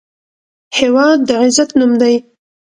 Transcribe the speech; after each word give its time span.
هېواد 0.77 1.17
د 1.27 1.29
عزت 1.41 1.69
نوم 1.79 1.91
دی. 2.01 2.15